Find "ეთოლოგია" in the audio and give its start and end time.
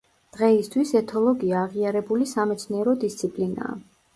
1.01-1.59